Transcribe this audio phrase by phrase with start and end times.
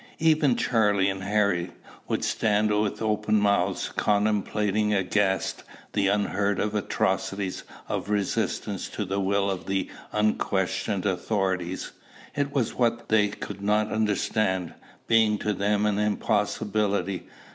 [0.17, 1.69] Even Charley and Harry
[2.07, 7.53] would stand with open mouths, contemplating aghast the unheard of atrocity
[7.87, 11.91] of resistance to the will of the unquestioned authorities.
[12.35, 14.73] It was what they could not understand,
[15.05, 17.27] being to them an impossibility.